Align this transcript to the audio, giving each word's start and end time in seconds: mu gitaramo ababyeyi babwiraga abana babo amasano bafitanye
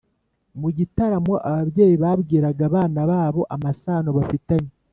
mu 0.59 0.69
gitaramo 0.77 1.35
ababyeyi 1.49 1.95
babwiraga 2.03 2.61
abana 2.69 3.01
babo 3.11 3.41
amasano 3.55 4.09
bafitanye 4.17 4.71